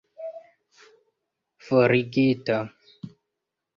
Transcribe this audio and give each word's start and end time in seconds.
forigita 1.65 2.57